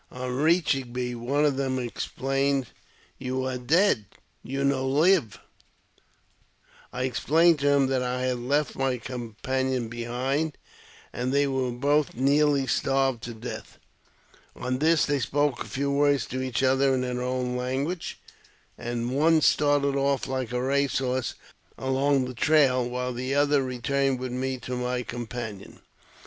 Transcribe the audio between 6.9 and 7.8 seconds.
I explained to